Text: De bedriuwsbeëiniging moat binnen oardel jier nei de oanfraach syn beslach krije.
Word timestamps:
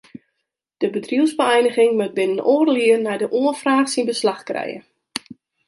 De 0.77 0.87
bedriuwsbeëiniging 0.89 1.91
moat 1.97 2.13
binnen 2.19 2.45
oardel 2.53 2.77
jier 2.83 2.99
nei 3.05 3.17
de 3.21 3.29
oanfraach 3.39 3.89
syn 3.91 4.09
beslach 4.11 4.43
krije. 4.49 4.79